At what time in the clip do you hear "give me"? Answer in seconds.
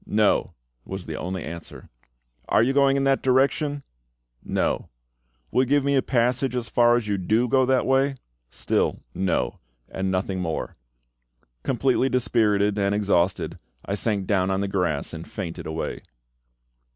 5.69-5.95